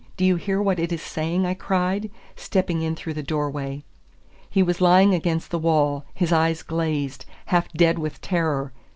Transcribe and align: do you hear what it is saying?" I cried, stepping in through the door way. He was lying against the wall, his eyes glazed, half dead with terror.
do 0.17 0.25
you 0.25 0.35
hear 0.35 0.59
what 0.59 0.79
it 0.79 0.91
is 0.91 0.99
saying?" 0.99 1.45
I 1.45 1.53
cried, 1.53 2.09
stepping 2.35 2.81
in 2.81 2.95
through 2.95 3.13
the 3.13 3.21
door 3.21 3.51
way. 3.51 3.83
He 4.49 4.63
was 4.63 4.81
lying 4.81 5.13
against 5.13 5.51
the 5.51 5.59
wall, 5.59 6.05
his 6.15 6.33
eyes 6.33 6.63
glazed, 6.63 7.25
half 7.45 7.71
dead 7.73 7.99
with 7.99 8.19
terror. 8.19 8.73